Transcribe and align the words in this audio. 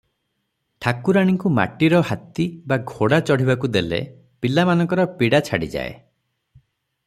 ଠାକୁରାଣୀଙ୍କୁ 0.85 1.51
ମାଟିର 1.57 1.99
ହାତୀ 2.07 2.45
ବା 2.71 2.79
ଘୋଡା 2.93 3.21
ଚଢ଼ିବାକୁ 3.31 3.71
ଦେଲେ 3.77 4.01
ପିଲାମାନଙ୍କର 4.47 5.09
ପୀଡ଼ା 5.21 5.43
ଛାଡିଯାଏ। 5.51 5.95